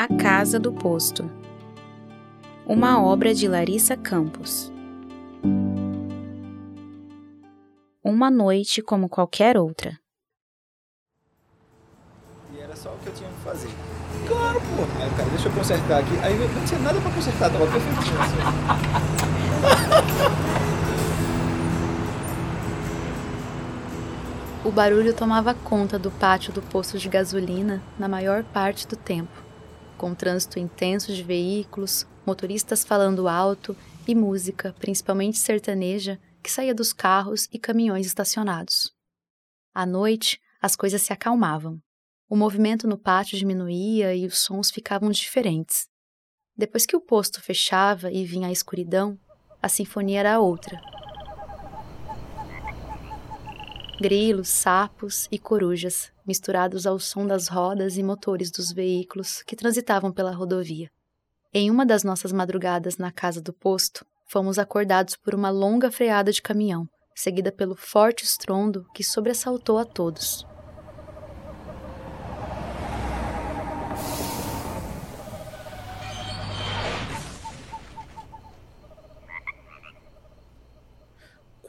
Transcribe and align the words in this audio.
A 0.00 0.08
Casa 0.08 0.58
do 0.58 0.72
Posto. 0.72 1.30
Uma 2.64 3.04
obra 3.04 3.34
de 3.34 3.46
Larissa 3.46 3.98
Campos. 3.98 4.72
Uma 8.02 8.30
noite 8.30 8.80
como 8.80 9.10
qualquer 9.10 9.58
outra. 9.58 10.00
E 12.54 12.60
era 12.60 12.74
só 12.74 12.94
o 12.94 12.96
que 12.96 13.08
eu 13.08 13.12
tinha 13.12 13.28
que 13.28 13.40
fazer. 13.40 13.68
Claro, 14.26 14.58
pô. 14.58 14.84
Aí 15.02 15.10
cara, 15.18 15.28
deixa 15.28 15.48
eu 15.50 15.52
consertar 15.52 16.00
aqui. 16.00 16.18
Aí 16.22 16.32
eu 16.32 16.48
não 16.48 16.64
tinha 16.64 16.80
nada 16.80 16.98
pra 16.98 17.10
consertar, 17.10 17.52
tava 17.52 17.66
perfeitinho 17.66 18.20
assim. 18.22 18.38
O 24.64 24.72
barulho 24.72 25.12
tomava 25.12 25.52
conta 25.52 25.98
do 25.98 26.10
pátio 26.10 26.54
do 26.54 26.62
posto 26.62 26.98
de 26.98 27.06
gasolina 27.06 27.82
na 27.98 28.08
maior 28.08 28.42
parte 28.44 28.88
do 28.88 28.96
tempo, 28.96 29.49
com 30.00 30.14
trânsito 30.14 30.58
intenso 30.58 31.12
de 31.12 31.22
veículos, 31.22 32.06
motoristas 32.24 32.82
falando 32.82 33.28
alto 33.28 33.76
e 34.08 34.14
música, 34.14 34.74
principalmente 34.78 35.36
sertaneja, 35.36 36.18
que 36.42 36.50
saía 36.50 36.74
dos 36.74 36.90
carros 36.90 37.46
e 37.52 37.58
caminhões 37.58 38.06
estacionados. 38.06 38.94
À 39.74 39.84
noite, 39.84 40.40
as 40.58 40.74
coisas 40.74 41.02
se 41.02 41.12
acalmavam. 41.12 41.78
O 42.30 42.34
movimento 42.34 42.88
no 42.88 42.96
pátio 42.96 43.36
diminuía 43.36 44.14
e 44.14 44.24
os 44.24 44.38
sons 44.38 44.70
ficavam 44.70 45.10
diferentes. 45.10 45.86
Depois 46.56 46.86
que 46.86 46.96
o 46.96 47.00
posto 47.02 47.42
fechava 47.42 48.10
e 48.10 48.24
vinha 48.24 48.48
a 48.48 48.52
escuridão, 48.52 49.18
a 49.60 49.68
sinfonia 49.68 50.20
era 50.20 50.40
outra, 50.40 50.80
grilos, 54.00 54.48
sapos 54.48 55.28
e 55.30 55.38
corujas, 55.38 56.10
misturados 56.26 56.86
ao 56.86 56.98
som 56.98 57.26
das 57.26 57.48
rodas 57.48 57.98
e 57.98 58.02
motores 58.02 58.50
dos 58.50 58.72
veículos 58.72 59.42
que 59.42 59.54
transitavam 59.54 60.10
pela 60.10 60.32
rodovia. 60.32 60.90
Em 61.52 61.70
uma 61.70 61.84
das 61.84 62.02
nossas 62.02 62.32
madrugadas 62.32 62.96
na 62.96 63.12
casa 63.12 63.42
do 63.42 63.52
posto, 63.52 64.06
fomos 64.26 64.58
acordados 64.58 65.16
por 65.16 65.34
uma 65.34 65.50
longa 65.50 65.90
freada 65.90 66.32
de 66.32 66.40
caminhão, 66.40 66.88
seguida 67.14 67.52
pelo 67.52 67.76
forte 67.76 68.24
estrondo 68.24 68.86
que 68.94 69.04
sobressaltou 69.04 69.76
a 69.78 69.84
todos. 69.84 70.46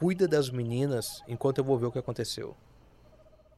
Cuida 0.02 0.26
das 0.26 0.50
meninas 0.50 1.22
enquanto 1.28 1.58
eu 1.58 1.64
vou 1.64 1.78
ver 1.78 1.86
o 1.86 1.92
que 1.92 1.98
aconteceu. 2.00 2.56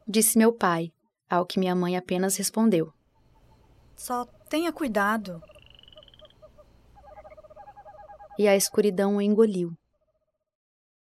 Disse 0.07 0.37
meu 0.37 0.53
pai, 0.53 0.93
ao 1.27 1.43
que 1.43 1.57
minha 1.57 1.73
mãe 1.73 1.97
apenas 1.97 2.37
respondeu. 2.37 2.93
Só 3.95 4.25
tenha 4.47 4.71
cuidado. 4.71 5.41
E 8.37 8.47
a 8.47 8.55
escuridão 8.55 9.15
o 9.15 9.21
engoliu. 9.23 9.75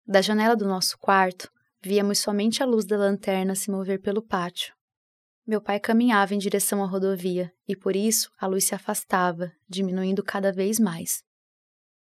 Da 0.06 0.22
janela 0.22 0.54
do 0.54 0.64
nosso 0.64 0.96
quarto, 0.96 1.50
víamos 1.82 2.20
somente 2.20 2.62
a 2.62 2.66
luz 2.66 2.84
da 2.84 2.96
lanterna 2.96 3.56
se 3.56 3.68
mover 3.68 4.00
pelo 4.00 4.22
pátio. 4.22 4.76
Meu 5.44 5.60
pai 5.60 5.80
caminhava 5.80 6.36
em 6.36 6.38
direção 6.38 6.84
à 6.84 6.86
rodovia 6.86 7.52
e 7.66 7.74
por 7.74 7.96
isso 7.96 8.30
a 8.38 8.46
luz 8.46 8.68
se 8.68 8.76
afastava, 8.76 9.50
diminuindo 9.68 10.22
cada 10.22 10.52
vez 10.52 10.78
mais. 10.78 11.24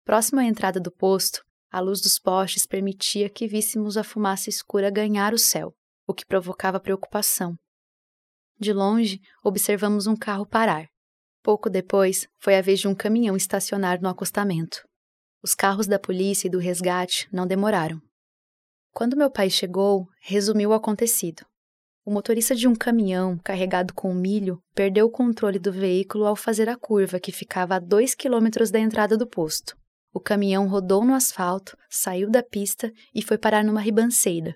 Próximo 0.05 0.41
à 0.41 0.45
entrada 0.45 0.81
do 0.81 0.91
posto, 0.91 1.45
a 1.75 1.80
luz 1.80 2.00
dos 2.00 2.20
postes 2.20 2.67
permitia 2.67 3.28
que 3.28 3.48
víssemos 3.48 3.97
a 3.97 4.05
fumaça 4.05 4.48
escura 4.48 4.92
ganhar 4.92 5.34
o 5.34 5.39
céu, 5.39 5.75
o 6.06 6.14
que 6.14 6.25
provocava 6.25 6.78
preocupação. 6.78 7.56
De 8.56 8.72
longe, 8.72 9.19
observamos 9.42 10.06
um 10.06 10.14
carro 10.14 10.47
parar. 10.47 10.86
Pouco 11.42 11.69
depois, 11.69 12.28
foi 12.39 12.55
a 12.56 12.62
vez 12.62 12.78
de 12.78 12.86
um 12.86 12.95
caminhão 12.95 13.34
estacionar 13.34 14.00
no 14.00 14.08
acostamento. 14.08 14.86
Os 15.42 15.52
carros 15.52 15.89
da 15.89 15.98
polícia 15.98 16.47
e 16.47 16.50
do 16.50 16.61
resgate 16.61 17.29
não 17.33 17.45
demoraram. 17.45 18.01
Quando 18.92 19.17
meu 19.17 19.29
pai 19.29 19.51
chegou, 19.51 20.06
resumiu 20.20 20.70
o 20.70 20.74
acontecido. 20.74 21.45
O 22.05 22.12
motorista 22.12 22.55
de 22.55 22.68
um 22.68 22.77
caminhão 22.77 23.36
carregado 23.39 23.92
com 23.95 24.14
milho 24.14 24.61
perdeu 24.77 25.06
o 25.06 25.11
controle 25.11 25.58
do 25.58 25.73
veículo 25.73 26.24
ao 26.24 26.36
fazer 26.36 26.68
a 26.68 26.77
curva 26.77 27.18
que 27.18 27.33
ficava 27.33 27.74
a 27.74 27.80
dois 27.80 28.14
quilômetros 28.14 28.70
da 28.70 28.79
entrada 28.79 29.18
do 29.18 29.27
posto. 29.27 29.77
O 30.14 30.20
caminhão 30.20 30.69
rodou 30.69 31.05
no 31.05 31.13
asfalto, 31.13 31.77
saiu 31.91 32.30
da 32.30 32.41
pista 32.41 32.92
e 33.13 33.20
foi 33.20 33.36
parar 33.36 33.64
numa 33.64 33.80
ribanceira. 33.80 34.55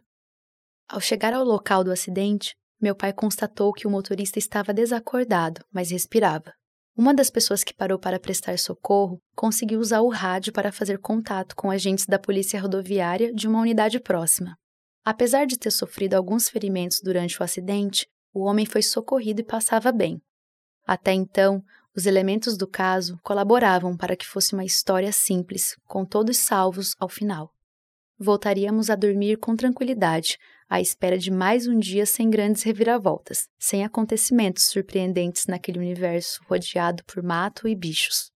Ao 0.89 1.01
chegar 1.01 1.35
ao 1.35 1.45
local 1.45 1.83
do 1.83 1.91
acidente, 1.91 2.55
meu 2.81 2.95
pai 2.95 3.13
constatou 3.13 3.73
que 3.73 3.85
o 3.85 3.91
motorista 3.91 4.39
estava 4.39 4.73
desacordado, 4.73 5.61
mas 5.73 5.91
respirava. 5.91 6.55
Uma 6.97 7.13
das 7.13 7.29
pessoas 7.29 7.65
que 7.65 7.75
parou 7.75 7.99
para 7.99 8.21
prestar 8.21 8.57
socorro 8.57 9.21
conseguiu 9.35 9.81
usar 9.81 10.01
o 10.01 10.09
rádio 10.09 10.53
para 10.53 10.71
fazer 10.71 10.99
contato 11.01 11.57
com 11.57 11.73
agentes 11.73 12.07
da 12.07 12.21
polícia 12.21 12.61
rodoviária 12.61 13.35
de 13.35 13.49
uma 13.49 13.61
unidade 13.61 13.99
próxima. 13.99 14.57
Apesar 15.05 15.45
de 15.45 15.59
ter 15.59 15.73
sofrido 15.73 16.15
alguns 16.15 16.49
ferimentos 16.49 17.01
durante 17.03 17.41
o 17.41 17.43
acidente, 17.43 18.07
o 18.33 18.45
homem 18.45 18.65
foi 18.65 18.83
socorrido 18.83 19.41
e 19.41 19.45
passava 19.45 19.91
bem. 19.91 20.21
Até 20.87 21.13
então, 21.13 21.63
os 21.97 22.07
elementos 22.07 22.57
do 22.57 22.67
caso 22.67 23.19
colaboravam 23.23 23.97
para 23.97 24.17
que 24.17 24.27
fosse 24.27 24.55
uma 24.55 24.65
história 24.65 25.13
simples, 25.13 25.77
com 25.87 26.05
todos 26.05 26.39
salvos 26.39 26.95
ao 26.99 27.09
final. 27.09 27.53
Voltaríamos 28.19 28.91
a 28.91 28.97
dormir 28.97 29.39
com 29.39 29.55
tranquilidade, 29.55 30.39
à 30.69 30.81
espera 30.81 31.17
de 31.17 31.31
mais 31.31 31.67
um 31.67 31.79
dia 31.79 32.05
sem 32.05 32.29
grandes 32.29 32.63
reviravoltas, 32.63 33.49
sem 33.59 33.85
acontecimentos 33.85 34.65
surpreendentes 34.65 35.47
naquele 35.47 35.79
universo 35.79 36.43
rodeado 36.47 37.05
por 37.05 37.23
mato 37.23 37.69
e 37.69 37.75
bichos. 37.75 38.31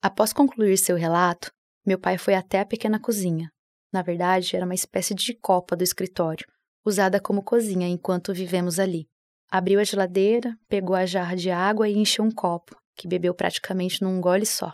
Após 0.00 0.32
concluir 0.32 0.78
seu 0.78 0.96
relato, 0.96 1.50
meu 1.84 1.98
pai 1.98 2.16
foi 2.16 2.34
até 2.34 2.60
a 2.60 2.64
pequena 2.64 3.00
cozinha. 3.00 3.50
Na 3.92 4.00
verdade, 4.00 4.54
era 4.54 4.64
uma 4.64 4.74
espécie 4.74 5.14
de 5.14 5.34
copa 5.34 5.74
do 5.74 5.82
escritório, 5.82 6.46
usada 6.84 7.20
como 7.20 7.42
cozinha 7.42 7.88
enquanto 7.88 8.32
vivemos 8.32 8.78
ali. 8.78 9.09
Abriu 9.50 9.80
a 9.80 9.84
geladeira, 9.84 10.56
pegou 10.68 10.94
a 10.94 11.04
jarra 11.04 11.34
de 11.34 11.50
água 11.50 11.88
e 11.88 11.98
encheu 11.98 12.24
um 12.24 12.30
copo, 12.30 12.76
que 12.94 13.08
bebeu 13.08 13.34
praticamente 13.34 14.00
num 14.00 14.20
gole 14.20 14.46
só. 14.46 14.72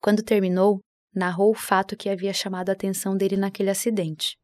Quando 0.00 0.22
terminou, 0.22 0.80
narrou 1.14 1.50
o 1.50 1.54
fato 1.54 1.94
que 1.94 2.08
havia 2.08 2.32
chamado 2.32 2.70
a 2.70 2.72
atenção 2.72 3.14
dele 3.14 3.36
naquele 3.36 3.68
acidente. 3.68 4.38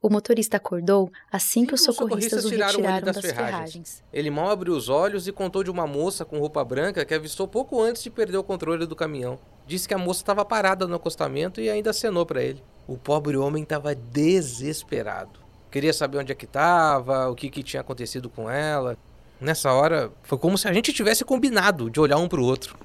O 0.00 0.08
motorista 0.08 0.58
acordou 0.58 1.10
assim 1.28 1.66
que 1.66 1.74
os 1.74 1.82
socorristas, 1.82 2.44
o 2.44 2.48
retiraram, 2.50 2.76
tiraram 2.76 3.06
das, 3.06 3.16
das 3.16 3.24
ferragens. 3.24 3.50
ferragens. 3.50 4.04
Ele 4.12 4.30
mal 4.30 4.48
abriu 4.48 4.72
os 4.74 4.88
olhos 4.88 5.26
e 5.26 5.32
contou 5.32 5.64
de 5.64 5.72
uma 5.72 5.88
moça 5.88 6.24
com 6.24 6.38
roupa 6.38 6.64
branca 6.64 7.04
que 7.04 7.14
avistou 7.14 7.48
pouco 7.48 7.82
antes 7.82 8.04
de 8.04 8.10
perder 8.10 8.36
o 8.36 8.44
controle 8.44 8.86
do 8.86 8.94
caminhão. 8.94 9.40
Disse 9.66 9.88
que 9.88 9.94
a 9.94 9.98
moça 9.98 10.20
estava 10.20 10.44
parada 10.44 10.86
no 10.86 10.94
acostamento 10.94 11.60
e 11.60 11.68
ainda 11.68 11.90
acenou 11.90 12.24
para 12.24 12.44
ele. 12.44 12.62
O 12.86 12.96
pobre 12.96 13.36
homem 13.36 13.64
estava 13.64 13.92
desesperado. 13.92 15.47
Queria 15.70 15.92
saber 15.92 16.18
onde 16.18 16.32
é 16.32 16.34
que 16.34 16.46
estava, 16.46 17.28
o 17.28 17.34
que, 17.34 17.50
que 17.50 17.62
tinha 17.62 17.80
acontecido 17.80 18.30
com 18.30 18.48
ela. 18.48 18.96
Nessa 19.40 19.72
hora, 19.72 20.10
foi 20.22 20.38
como 20.38 20.56
se 20.56 20.66
a 20.66 20.72
gente 20.72 20.92
tivesse 20.92 21.24
combinado 21.24 21.90
de 21.90 22.00
olhar 22.00 22.16
um 22.16 22.28
para 22.28 22.40
o 22.40 22.44
outro. 22.44 22.76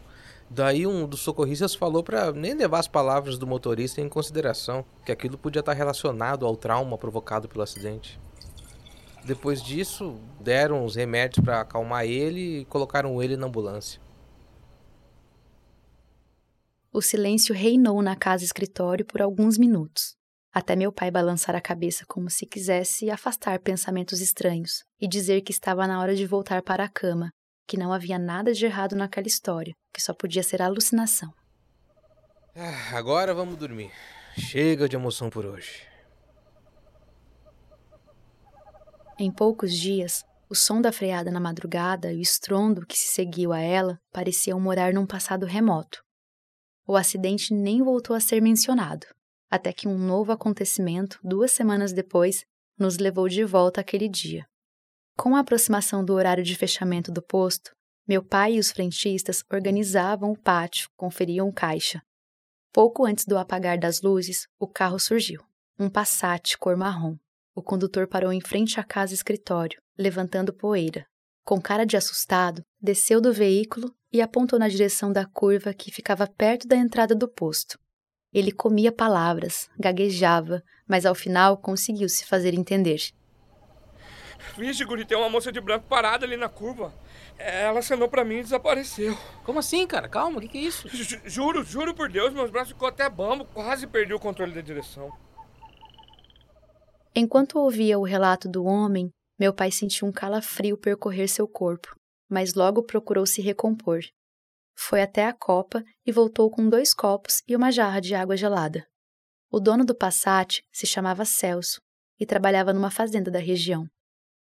Daí 0.50 0.86
um 0.86 1.08
dos 1.08 1.22
socorristas 1.22 1.74
falou 1.74 2.04
para 2.04 2.32
nem 2.34 2.54
levar 2.54 2.80
as 2.80 2.88
palavras 2.88 3.38
do 3.38 3.48
motorista 3.48 4.02
em 4.02 4.10
consideração, 4.10 4.86
que 5.06 5.12
aquilo 5.12 5.38
podia 5.38 5.62
estar 5.62 5.74
relacionado 5.74 6.46
ao 6.46 6.58
trauma 6.58 6.98
provocado 6.98 7.48
pelo 7.48 7.64
acidente. 7.64 8.20
Depois 9.26 9.64
disso, 9.64 10.20
deram 10.42 10.84
os 10.84 10.96
remédios 10.96 11.44
para 11.44 11.62
acalmar 11.62 12.06
ele 12.06 12.60
e 12.60 12.66
colocaram 12.66 13.24
ele 13.24 13.38
na 13.38 13.48
ambulância. 13.48 14.02
O 16.92 17.02
silêncio 17.02 17.56
reinou 17.56 18.02
na 18.02 18.16
casa 18.16 18.44
escritório 18.44 19.06
por 19.06 19.22
alguns 19.22 19.58
minutos 19.58 20.22
até 20.54 20.76
meu 20.76 20.92
pai 20.92 21.10
balançar 21.10 21.56
a 21.56 21.62
cabeça 21.62 22.06
como 22.06 22.30
se 22.30 22.46
quisesse 22.46 23.10
afastar 23.10 23.60
pensamentos 23.60 24.22
estranhos 24.22 24.84
e 25.02 25.08
dizer 25.08 25.42
que 25.42 25.52
estava 25.52 25.88
na 25.88 26.00
hora 26.00 26.16
de 26.16 26.28
voltar 26.28 26.62
para 26.62 26.84
a 26.84 26.90
cama, 26.90 27.32
que 27.68 27.76
não 27.76 27.92
havia 27.92 28.20
nada 28.20 28.54
de 28.54 28.64
errado 28.64 28.96
naquela 28.96 29.26
história, 29.26 29.74
que 29.92 30.00
só 30.00 30.14
podia 30.14 30.44
ser 30.44 30.62
alucinação. 30.62 31.34
Ah, 32.56 32.96
agora 32.96 33.34
vamos 33.34 33.58
dormir. 33.58 33.92
Chega 34.38 34.88
de 34.88 34.96
emoção 34.96 35.28
por 35.28 35.44
hoje. 35.44 35.88
Em 39.18 39.32
poucos 39.32 39.74
dias, 39.74 40.24
o 40.48 40.54
som 40.54 40.80
da 40.80 40.92
freada 40.92 41.32
na 41.32 41.40
madrugada 41.40 42.14
e 42.14 42.18
o 42.18 42.22
estrondo 42.22 42.86
que 42.86 42.98
se 42.98 43.08
seguiu 43.08 43.54
a 43.54 43.60
ela 43.60 44.00
pareciam 44.12 44.60
morar 44.60 44.94
num 44.94 45.08
passado 45.08 45.48
remoto. 45.48 46.04
O 46.86 46.96
acidente 46.96 47.56
nem 47.56 47.82
voltou 47.82 48.16
a 48.16 48.20
ser 48.20 48.40
mencionado 48.40 49.08
até 49.54 49.72
que 49.72 49.88
um 49.88 50.00
novo 50.00 50.32
acontecimento, 50.32 51.20
duas 51.24 51.52
semanas 51.52 51.94
depois, 51.94 52.44
nos 52.76 52.98
levou 52.98 53.30
de 53.30 53.44
volta 53.44 53.82
àquele 53.82 54.10
dia. 54.10 54.48
Com 55.16 55.36
a 55.36 55.42
aproximação 55.42 56.04
do 56.04 56.16
horário 56.16 56.44
de 56.44 56.56
fechamento 56.56 57.12
do 57.12 57.22
posto, 57.22 57.72
meu 58.08 58.24
pai 58.24 58.54
e 58.54 58.60
os 58.60 58.72
frentistas 58.72 59.44
organizavam 59.54 60.32
o 60.32 60.36
pátio, 60.36 60.90
conferiam 60.98 61.52
caixa. 61.52 62.02
Pouco 62.74 63.06
antes 63.06 63.26
do 63.26 63.38
apagar 63.38 63.78
das 63.78 64.02
luzes, 64.02 64.48
o 64.58 64.68
carro 64.68 64.98
surgiu. 64.98 65.44
Um 65.78 65.88
Passat 65.88 66.58
cor 66.58 66.76
marrom. 66.76 67.16
O 67.54 67.62
condutor 67.62 68.08
parou 68.08 68.34
em 68.34 68.42
frente 68.42 68.80
à 68.80 68.84
casa 68.84 69.14
escritório, 69.14 69.80
levantando 69.96 70.52
poeira. 70.52 71.06
Com 71.46 71.62
cara 71.62 71.86
de 71.86 71.96
assustado, 71.96 72.64
desceu 72.82 73.22
do 73.22 73.32
veículo 73.32 73.94
e 74.12 74.20
apontou 74.20 74.58
na 74.58 74.68
direção 74.68 75.14
da 75.14 75.28
curva 75.28 75.76
que 75.76 75.92
ficava 75.92 76.26
perto 76.26 76.68
da 76.68 76.76
entrada 76.76 77.14
do 77.14 77.28
posto. 77.28 77.78
Ele 78.34 78.52
comia 78.52 78.92
palavras, 78.92 79.70
gaguejava, 79.78 80.64
mas 80.88 81.06
ao 81.06 81.14
final 81.14 81.58
conseguiu 81.58 82.10
se 82.10 82.26
fazer 82.26 82.54
entender. 82.54 83.14
Vixe, 84.58 84.84
Guri, 84.84 85.06
tem 85.06 85.18
uma 85.18 85.30
moça 85.30 85.52
de 85.52 85.62
branco 85.62 85.86
parada 85.88 86.26
ali 86.26 86.36
na 86.36 86.50
curva. 86.50 86.94
Ela 87.38 87.80
acenou 87.80 88.08
para 88.08 88.24
mim 88.24 88.38
e 88.38 88.44
desapareceu. 88.44 89.18
Como 89.44 89.60
assim, 89.60 89.86
cara? 89.88 90.08
Calma, 90.08 90.38
o 90.38 90.42
que, 90.42 90.48
que 90.48 90.58
é 90.58 90.62
isso? 90.62 90.88
J 90.90 91.22
juro, 91.26 91.64
juro 91.64 91.94
por 91.94 92.10
Deus, 92.10 92.34
meus 92.34 92.52
braços 92.52 92.74
ficou 92.74 92.88
até 92.88 93.10
bambo, 93.10 93.46
quase 93.46 93.88
perdi 93.88 94.14
o 94.14 94.20
controle 94.20 94.54
da 94.54 94.62
direção. 94.62 95.12
Enquanto 97.16 97.60
ouvia 97.60 97.98
o 97.98 98.04
relato 98.04 98.50
do 98.50 98.66
homem, 98.66 99.10
meu 99.40 99.54
pai 99.54 99.72
sentiu 99.72 100.08
um 100.08 100.12
calafrio 100.12 100.78
percorrer 100.78 101.28
seu 101.28 101.48
corpo, 101.48 101.96
mas 102.30 102.54
logo 102.54 102.84
procurou 102.84 103.26
se 103.26 103.42
recompor. 103.42 104.02
Foi 104.76 105.02
até 105.02 105.26
a 105.26 105.34
copa 105.34 105.84
e 106.06 106.12
voltou 106.12 106.50
com 106.50 106.68
dois 106.68 106.94
copos 106.94 107.42
e 107.48 107.56
uma 107.56 107.72
jarra 107.72 108.00
de 108.00 108.16
água 108.16 108.36
gelada. 108.36 108.86
O 109.52 109.60
dono 109.60 109.86
do 109.86 109.96
Passat 109.96 110.62
se 110.72 110.88
chamava 110.88 111.26
Celso 111.26 111.80
e 112.20 112.26
trabalhava 112.26 112.74
numa 112.74 112.90
fazenda 112.90 113.30
da 113.30 113.40
região. 113.40 113.88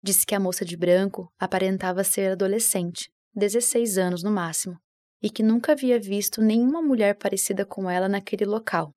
Disse 0.02 0.26
que 0.26 0.36
a 0.36 0.40
moça 0.40 0.64
de 0.64 0.78
branco 0.78 1.28
aparentava 1.40 2.04
ser 2.04 2.32
adolescente, 2.32 3.10
16 3.34 3.98
anos 3.98 4.24
no 4.24 4.32
máximo, 4.32 4.78
e 5.22 5.30
que 5.30 5.44
nunca 5.44 5.72
havia 5.72 6.00
visto 6.00 6.42
nenhuma 6.42 6.82
mulher 6.82 7.18
parecida 7.18 7.66
com 7.66 7.90
ela 7.90 8.08
naquele 8.08 8.46
local. 8.46 8.94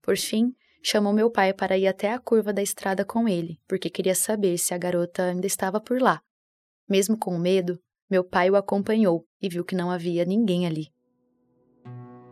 Por 0.00 0.16
fim, 0.16 0.54
chamou 0.82 1.12
meu 1.12 1.30
pai 1.30 1.52
para 1.52 1.76
ir 1.76 1.86
até 1.86 2.12
a 2.12 2.18
curva 2.18 2.52
da 2.52 2.62
estrada 2.62 3.04
com 3.04 3.28
ele, 3.28 3.58
porque 3.66 3.90
queria 3.90 4.14
saber 4.14 4.56
se 4.58 4.72
a 4.72 4.78
garota 4.78 5.24
ainda 5.24 5.46
estava 5.46 5.80
por 5.80 6.00
lá. 6.00 6.20
Mesmo 6.88 7.18
com 7.18 7.36
medo, 7.36 7.78
meu 8.10 8.24
pai 8.24 8.50
o 8.50 8.56
acompanhou 8.56 9.24
e 9.40 9.48
viu 9.48 9.64
que 9.64 9.74
não 9.74 9.90
havia 9.90 10.24
ninguém 10.24 10.66
ali. 10.66 10.88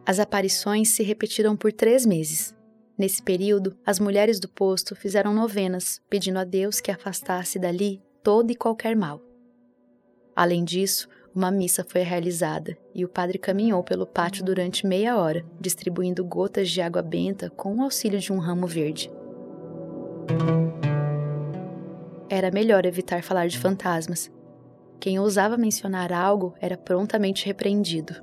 As 0.05 0.19
aparições 0.19 0.89
se 0.91 1.03
repetiram 1.03 1.57
por 1.57 1.73
três 1.73 2.05
meses, 2.05 2.55
Nesse 3.03 3.23
período, 3.23 3.77
as 3.85 3.99
mulheres 3.99 4.39
do 4.39 4.49
posto 4.49 4.95
fizeram 4.95 5.35
novenas, 5.35 6.01
pedindo 6.11 6.39
a 6.39 6.45
Deus 6.45 6.81
que 6.81 6.91
afastasse 6.91 7.59
dali 7.59 8.03
todo 8.23 8.51
e 8.51 8.55
qualquer 8.55 8.95
mal. 8.95 9.21
Além 10.37 10.63
disso, 10.65 11.09
uma 11.35 11.51
missa 11.51 11.85
foi 11.85 12.03
realizada 12.03 12.77
e 12.95 13.05
o 13.05 13.09
padre 13.09 13.39
caminhou 13.39 13.83
pelo 13.83 14.07
pátio 14.07 14.45
durante 14.45 14.87
meia 14.87 15.17
hora, 15.17 15.45
distribuindo 15.61 16.25
gotas 16.25 16.71
de 16.71 16.81
água 16.81 17.03
benta 17.03 17.49
com 17.51 17.75
o 17.75 17.83
auxílio 17.83 18.21
de 18.21 18.33
um 18.33 18.39
ramo 18.39 18.67
verde. 18.67 19.11
Era 22.29 22.51
melhor 22.51 22.87
evitar 22.87 23.23
falar 23.23 23.49
de 23.49 23.59
fantasmas. 23.59 24.31
Quem 25.02 25.19
ousava 25.19 25.56
mencionar 25.56 26.12
algo 26.12 26.54
era 26.60 26.76
prontamente 26.76 27.44
repreendido. 27.44 28.22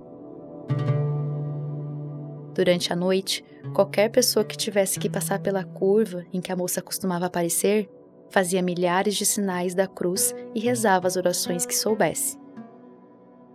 Durante 2.55 2.93
a 2.93 2.95
noite, 2.95 3.43
qualquer 3.73 4.09
pessoa 4.09 4.45
que 4.45 4.55
tivesse 4.55 4.97
que 4.97 5.09
passar 5.09 5.39
pela 5.39 5.65
curva 5.65 6.25
em 6.31 6.39
que 6.39 6.53
a 6.53 6.55
moça 6.55 6.81
costumava 6.81 7.25
aparecer 7.25 7.89
fazia 8.29 8.61
milhares 8.61 9.15
de 9.15 9.25
sinais 9.25 9.75
da 9.75 9.87
cruz 9.87 10.33
e 10.55 10.61
rezava 10.61 11.05
as 11.05 11.17
orações 11.17 11.65
que 11.65 11.75
soubesse. 11.75 12.39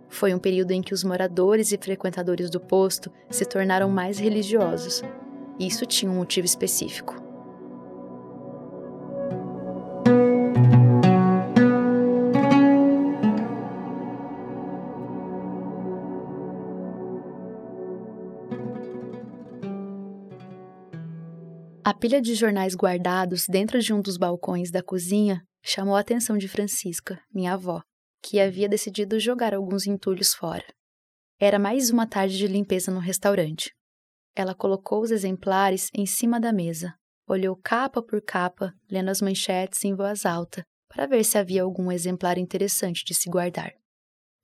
Foi 0.07 0.31
um 0.31 0.37
período 0.37 0.69
em 0.69 0.83
que 0.83 0.93
os 0.93 1.03
moradores 1.03 1.71
e 1.71 1.79
frequentadores 1.79 2.51
do 2.51 2.59
posto 2.59 3.11
se 3.31 3.43
tornaram 3.43 3.89
mais 3.89 4.19
religiosos. 4.19 5.01
Isso 5.59 5.83
tinha 5.87 6.11
um 6.11 6.15
motivo 6.15 6.45
específico. 6.45 7.24
Pilha 21.99 22.21
de 22.21 22.35
jornais 22.35 22.75
guardados 22.75 23.45
dentro 23.47 23.79
de 23.79 23.93
um 23.93 24.01
dos 24.01 24.17
balcões 24.17 24.69
da 24.69 24.83
cozinha 24.83 25.41
chamou 25.63 25.95
a 25.95 25.99
atenção 25.99 26.37
de 26.37 26.47
Francisca, 26.47 27.19
minha 27.33 27.53
avó, 27.53 27.81
que 28.21 28.39
havia 28.39 28.69
decidido 28.69 29.19
jogar 29.19 29.53
alguns 29.53 29.87
entulhos 29.87 30.33
fora. 30.33 30.65
Era 31.39 31.57
mais 31.57 31.89
uma 31.89 32.07
tarde 32.07 32.37
de 32.37 32.47
limpeza 32.47 32.91
no 32.91 32.99
restaurante. 32.99 33.73
Ela 34.35 34.53
colocou 34.53 35.01
os 35.01 35.11
exemplares 35.11 35.89
em 35.93 36.05
cima 36.05 36.39
da 36.39 36.51
mesa, 36.51 36.93
olhou 37.27 37.55
capa 37.55 38.01
por 38.01 38.21
capa, 38.21 38.73
lendo 38.89 39.09
as 39.09 39.21
manchetes 39.21 39.83
em 39.83 39.95
voz 39.95 40.25
alta, 40.25 40.63
para 40.87 41.07
ver 41.07 41.23
se 41.23 41.37
havia 41.37 41.63
algum 41.63 41.91
exemplar 41.91 42.37
interessante 42.37 43.03
de 43.03 43.13
se 43.13 43.29
guardar. 43.29 43.73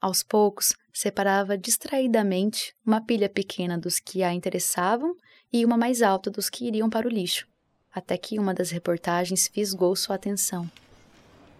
Aos 0.01 0.23
poucos, 0.23 0.73
separava 0.93 1.57
distraidamente 1.57 2.73
uma 2.85 3.01
pilha 3.01 3.29
pequena 3.29 3.77
dos 3.77 3.99
que 3.99 4.23
a 4.23 4.33
interessavam 4.33 5.15
e 5.51 5.65
uma 5.65 5.77
mais 5.77 6.01
alta 6.01 6.29
dos 6.29 6.49
que 6.49 6.65
iriam 6.65 6.89
para 6.89 7.07
o 7.07 7.09
lixo, 7.09 7.47
até 7.93 8.17
que 8.17 8.39
uma 8.39 8.53
das 8.53 8.71
reportagens 8.71 9.47
fisgou 9.47 9.95
sua 9.95 10.15
atenção. 10.15 10.69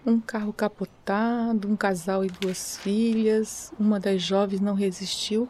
Um 0.05 0.19
carro 0.19 0.51
capotado, 0.51 1.67
um 1.67 1.75
casal 1.75 2.25
e 2.25 2.27
duas 2.27 2.77
filhas, 2.77 3.71
uma 3.79 3.99
das 3.99 4.21
jovens 4.21 4.59
não 4.59 4.73
resistiu. 4.73 5.47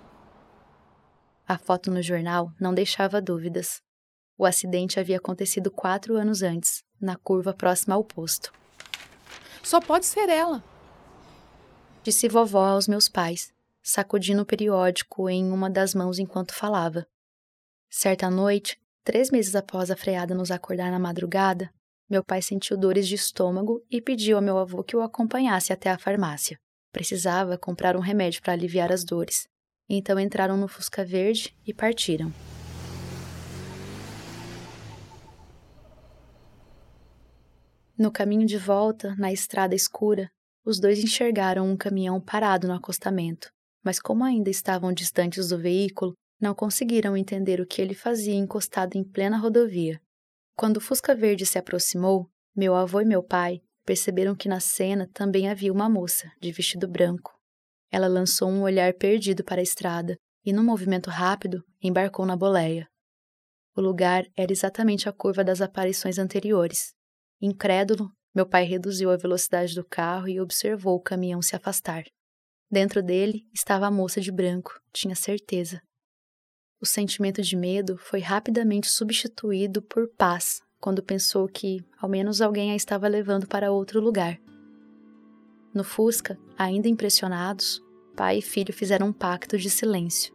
A 1.48 1.58
foto 1.58 1.90
no 1.90 2.02
jornal 2.02 2.52
não 2.60 2.74
deixava 2.74 3.22
dúvidas. 3.22 3.82
O 4.38 4.46
acidente 4.46 5.00
havia 5.00 5.18
acontecido 5.18 5.72
quatro 5.72 6.18
anos 6.18 6.42
antes, 6.42 6.84
na 7.00 7.16
curva 7.16 7.54
próxima 7.54 7.96
ao 7.96 8.04
posto. 8.04 8.52
Só 9.64 9.80
pode 9.80 10.06
ser 10.06 10.28
ela, 10.28 10.64
disse 12.04 12.28
vovó 12.28 12.66
aos 12.66 12.88
meus 12.88 13.08
pais, 13.08 13.54
sacudindo 13.82 14.42
o 14.42 14.46
periódico 14.46 15.30
em 15.30 15.52
uma 15.52 15.70
das 15.70 15.94
mãos 15.94 16.20
enquanto 16.20 16.54
falava. 16.54 17.06
Certa 17.90 18.30
noite, 18.30 18.80
três 19.04 19.32
meses 19.32 19.56
após 19.56 19.92
a 19.92 19.96
freada 19.96 20.34
nos 20.34 20.52
acordar 20.52 20.92
na 20.92 21.00
madrugada, 21.00 21.70
meu 22.10 22.24
pai 22.24 22.42
sentiu 22.42 22.78
dores 22.78 23.08
de 23.08 23.16
estômago 23.16 23.82
e 23.90 24.02
pediu 24.02 24.36
ao 24.36 24.44
meu 24.44 24.58
avô 24.58 24.84
que 24.84 24.96
o 24.96 25.02
acompanhasse 25.02 25.72
até 25.72 25.90
a 25.90 25.98
farmácia. 25.98 26.60
Precisava 26.92 27.58
comprar 27.58 27.96
um 27.96 28.02
remédio 28.02 28.42
para 28.42 28.54
aliviar 28.54 28.92
as 28.92 29.06
dores. 29.06 29.48
Então 29.90 30.20
entraram 30.20 30.58
no 30.58 30.68
Fusca 30.68 31.06
Verde 31.06 31.56
e 31.66 31.74
partiram. 31.74 32.32
No 37.98 38.12
caminho 38.12 38.46
de 38.46 38.58
volta, 38.58 39.16
na 39.16 39.32
estrada 39.32 39.76
escura, 39.76 40.30
os 40.66 40.80
dois 40.80 41.04
enxergaram 41.04 41.70
um 41.70 41.78
caminhão 41.78 42.20
parado 42.20 42.68
no 42.68 42.74
acostamento, 42.74 43.52
mas 43.84 44.00
como 44.00 44.24
ainda 44.24 44.50
estavam 44.50 44.94
distantes 44.94 45.50
do 45.50 45.58
veículo, 45.58 46.14
não 46.40 46.56
conseguiram 46.56 47.16
entender 47.16 47.62
o 47.62 47.68
que 47.68 47.82
ele 47.82 47.94
fazia 47.94 48.34
encostado 48.34 48.96
em 48.96 49.04
plena 49.04 49.38
rodovia. 49.38 50.02
Quando 50.56 50.78
o 50.78 50.82
Fusca 50.82 51.16
Verde 51.16 51.46
se 51.46 51.58
aproximou, 51.58 52.30
meu 52.56 52.76
avô 52.76 53.02
e 53.02 53.06
meu 53.06 53.24
pai 53.24 53.62
perceberam 53.86 54.36
que 54.36 54.50
na 54.50 54.60
cena 54.60 55.10
também 55.14 55.50
havia 55.50 55.72
uma 55.72 55.90
moça, 55.90 56.32
de 56.40 56.52
vestido 56.52 56.88
branco. 56.88 57.32
Ela 57.92 58.08
lançou 58.08 58.50
um 58.50 58.62
olhar 58.62 58.94
perdido 58.94 59.44
para 59.44 59.62
a 59.62 59.64
estrada 59.64 60.16
e, 60.46 60.54
num 60.54 60.64
movimento 60.64 61.10
rápido, 61.10 61.64
embarcou 61.82 62.26
na 62.26 62.36
boleia. 62.36 62.88
O 63.76 63.82
lugar 63.82 64.26
era 64.36 64.52
exatamente 64.52 65.08
a 65.08 65.14
curva 65.14 65.44
das 65.44 65.62
aparições 65.62 66.18
anteriores. 66.18 66.94
Incrédulo, 67.42 68.12
meu 68.34 68.46
pai 68.46 68.64
reduziu 68.64 69.12
a 69.12 69.18
velocidade 69.18 69.76
do 69.76 69.84
carro 69.84 70.28
e 70.28 70.40
observou 70.40 70.96
o 70.96 71.02
caminhão 71.02 71.42
se 71.42 71.56
afastar. 71.56 72.04
Dentro 72.72 73.04
dele 73.04 73.46
estava 73.54 73.88
a 73.88 73.92
moça 73.92 74.22
de 74.22 74.32
branco, 74.32 74.80
tinha 74.94 75.14
certeza. 75.14 75.82
O 76.82 76.86
sentimento 76.86 77.42
de 77.42 77.58
medo 77.58 77.98
foi 77.98 78.22
rapidamente 78.22 78.90
substituído 78.90 79.82
por 79.82 80.08
paz 80.18 80.62
quando 80.80 81.04
pensou 81.04 81.50
que, 81.50 81.84
ao 82.00 82.08
menos, 82.08 82.40
alguém 82.40 82.72
a 82.72 82.76
estava 82.76 83.10
levando 83.10 83.46
para 83.46 83.74
outro 83.74 84.00
lugar. 84.00 84.40
No 85.74 85.84
Fusca, 85.84 86.40
ainda 86.58 86.88
impressionados, 86.88 87.84
pai 88.16 88.38
e 88.38 88.42
filho 88.42 88.74
fizeram 88.74 89.08
um 89.08 89.14
pacto 89.14 89.58
de 89.58 89.70
silêncio. 89.70 90.34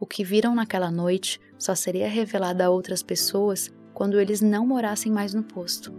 O 0.00 0.06
que 0.06 0.24
viram 0.24 0.54
naquela 0.54 0.90
noite 0.90 1.38
só 1.58 1.74
seria 1.74 2.08
revelado 2.08 2.62
a 2.62 2.70
outras 2.70 3.02
pessoas 3.02 3.70
quando 3.92 4.18
eles 4.18 4.40
não 4.40 4.66
morassem 4.66 5.12
mais 5.12 5.34
no 5.34 5.42
posto. 5.42 5.92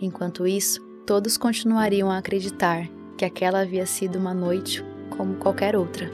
Enquanto 0.00 0.46
isso, 0.46 0.80
todos 1.04 1.36
continuariam 1.36 2.08
a 2.08 2.18
acreditar 2.18 2.88
que 3.18 3.24
aquela 3.24 3.60
havia 3.60 3.84
sido 3.84 4.16
uma 4.18 4.32
noite 4.32 4.82
como 5.16 5.36
qualquer 5.36 5.76
outra. 5.76 6.10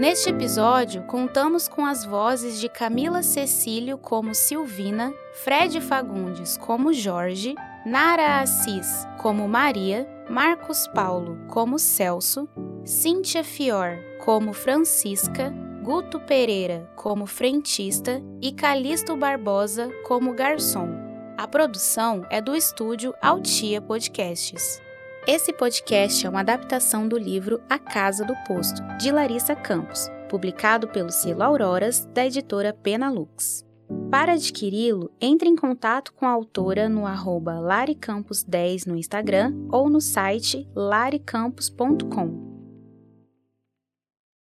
Neste 0.00 0.30
episódio, 0.30 1.02
contamos 1.02 1.68
com 1.68 1.84
as 1.84 2.06
vozes 2.06 2.58
de 2.58 2.70
Camila 2.70 3.22
Cecílio 3.22 3.98
como 3.98 4.34
Silvina, 4.34 5.12
Fred 5.44 5.78
Fagundes 5.82 6.56
como 6.56 6.90
Jorge, 6.90 7.54
Nara 7.84 8.40
Assis 8.40 9.06
como 9.18 9.46
Maria, 9.46 10.08
Marcos 10.28 10.88
Paulo 10.94 11.38
como 11.48 11.78
Celso, 11.78 12.48
Cíntia 12.82 13.44
Fior 13.44 13.98
como 14.24 14.54
Francisca, 14.54 15.52
Guto 15.82 16.20
Pereira 16.20 16.86
como 16.94 17.26
frentista 17.26 18.22
e 18.42 18.52
Calixto 18.52 19.16
Barbosa 19.16 19.90
como 20.06 20.34
garçom. 20.34 20.90
A 21.38 21.48
produção 21.48 22.26
é 22.28 22.38
do 22.38 22.54
estúdio 22.54 23.14
Altia 23.22 23.80
Podcasts. 23.80 24.78
Esse 25.26 25.54
podcast 25.54 26.26
é 26.26 26.28
uma 26.28 26.40
adaptação 26.40 27.08
do 27.08 27.16
livro 27.16 27.62
A 27.68 27.78
Casa 27.78 28.26
do 28.26 28.34
Posto, 28.46 28.82
de 28.98 29.10
Larissa 29.10 29.56
Campos, 29.56 30.10
publicado 30.28 30.86
pelo 30.88 31.10
selo 31.10 31.42
Auroras, 31.42 32.04
da 32.12 32.26
editora 32.26 32.74
Penalux. 32.74 33.64
Para 34.10 34.32
adquiri-lo, 34.32 35.10
entre 35.18 35.48
em 35.48 35.56
contato 35.56 36.12
com 36.12 36.26
a 36.26 36.30
autora 36.30 36.90
no 36.90 37.06
arroba 37.06 37.54
laricampos10 37.54 38.86
no 38.86 38.96
Instagram 38.96 39.54
ou 39.70 39.88
no 39.88 40.00
site 40.00 40.68
laricampos.com. 40.74 42.49